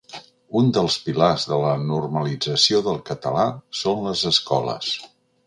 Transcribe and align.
Un 0.59 0.69
dels 0.77 0.95
pilars 1.09 1.45
de 1.51 1.59
la 1.63 1.73
normalització 1.83 2.81
del 2.89 2.99
català 3.11 3.45
són 3.83 4.03
les 4.09 4.27
escoles. 4.33 4.91